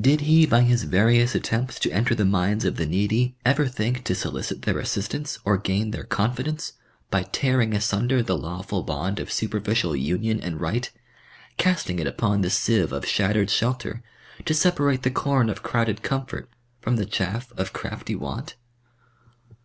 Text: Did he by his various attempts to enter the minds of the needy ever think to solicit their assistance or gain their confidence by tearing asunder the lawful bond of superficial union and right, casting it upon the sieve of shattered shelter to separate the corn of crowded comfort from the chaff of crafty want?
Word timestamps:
Did 0.00 0.20
he 0.20 0.46
by 0.46 0.60
his 0.60 0.84
various 0.84 1.34
attempts 1.34 1.80
to 1.80 1.90
enter 1.90 2.14
the 2.14 2.24
minds 2.24 2.64
of 2.64 2.76
the 2.76 2.86
needy 2.86 3.34
ever 3.44 3.66
think 3.66 4.04
to 4.04 4.14
solicit 4.14 4.62
their 4.62 4.78
assistance 4.78 5.36
or 5.44 5.58
gain 5.58 5.90
their 5.90 6.04
confidence 6.04 6.74
by 7.10 7.24
tearing 7.24 7.72
asunder 7.74 8.22
the 8.22 8.38
lawful 8.38 8.84
bond 8.84 9.18
of 9.18 9.32
superficial 9.32 9.96
union 9.96 10.40
and 10.40 10.60
right, 10.60 10.92
casting 11.56 11.98
it 11.98 12.06
upon 12.06 12.42
the 12.42 12.50
sieve 12.50 12.92
of 12.92 13.04
shattered 13.04 13.50
shelter 13.50 14.00
to 14.44 14.54
separate 14.54 15.02
the 15.02 15.10
corn 15.10 15.50
of 15.50 15.64
crowded 15.64 16.02
comfort 16.04 16.48
from 16.80 16.94
the 16.94 17.04
chaff 17.04 17.50
of 17.56 17.72
crafty 17.72 18.14
want? 18.14 18.54